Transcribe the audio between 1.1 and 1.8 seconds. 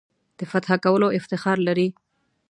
افتخار